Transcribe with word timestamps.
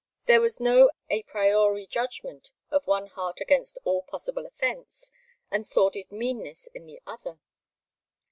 There 0.25 0.41
was 0.41 0.59
no 0.59 0.89
'a 1.11 1.21
priori' 1.21 1.85
judgment 1.85 2.49
of 2.71 2.87
one 2.87 3.05
heart 3.05 3.39
against 3.39 3.77
all 3.83 4.01
possible 4.01 4.47
offence 4.47 5.11
and 5.51 5.63
sordid 5.63 6.11
meanness 6.11 6.65
in 6.73 6.87
the 6.87 7.03
other. 7.05 7.39